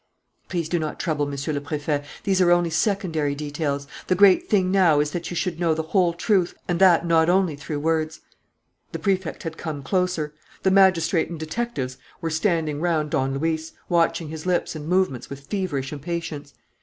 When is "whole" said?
5.93-6.11